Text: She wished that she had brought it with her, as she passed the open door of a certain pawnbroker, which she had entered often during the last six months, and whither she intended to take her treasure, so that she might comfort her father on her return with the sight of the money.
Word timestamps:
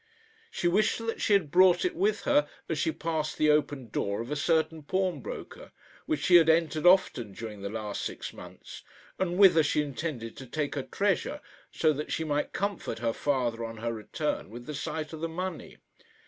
She 0.49 0.67
wished 0.67 0.97
that 1.05 1.21
she 1.21 1.33
had 1.33 1.51
brought 1.51 1.85
it 1.85 1.93
with 1.95 2.21
her, 2.21 2.49
as 2.67 2.79
she 2.79 2.91
passed 2.91 3.37
the 3.37 3.51
open 3.51 3.89
door 3.89 4.19
of 4.19 4.31
a 4.31 4.35
certain 4.35 4.81
pawnbroker, 4.81 5.71
which 6.07 6.21
she 6.21 6.37
had 6.37 6.49
entered 6.49 6.87
often 6.87 7.33
during 7.33 7.61
the 7.61 7.69
last 7.69 8.01
six 8.01 8.33
months, 8.33 8.81
and 9.19 9.37
whither 9.37 9.61
she 9.61 9.83
intended 9.83 10.35
to 10.37 10.47
take 10.47 10.73
her 10.73 10.81
treasure, 10.81 11.39
so 11.71 11.93
that 11.93 12.11
she 12.11 12.23
might 12.23 12.51
comfort 12.51 12.97
her 12.97 13.13
father 13.13 13.63
on 13.63 13.77
her 13.77 13.93
return 13.93 14.49
with 14.49 14.65
the 14.65 14.73
sight 14.73 15.13
of 15.13 15.19
the 15.21 15.29
money. 15.29 15.77